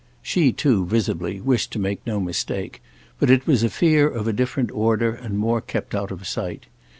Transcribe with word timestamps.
She 0.23 0.51
too, 0.51 0.87
visibly, 0.87 1.39
wished 1.41 1.71
to 1.73 1.77
make 1.79 2.01
no 2.07 2.19
mistake; 2.19 2.81
but 3.19 3.29
it 3.29 3.45
was 3.45 3.61
a 3.61 3.69
fear 3.69 4.09
of 4.09 4.27
a 4.27 4.33
different 4.33 4.71
order 4.71 5.13
and 5.13 5.37
more 5.37 5.61
kept 5.61 5.93
out 5.93 6.09
of 6.09 6.25
sight. 6.27 6.65